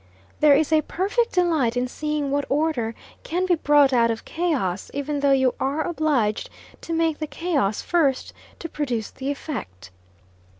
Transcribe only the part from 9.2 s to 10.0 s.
effect.